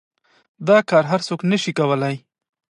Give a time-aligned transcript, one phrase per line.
[0.67, 2.15] دا كار هر سوك نشي كولاى.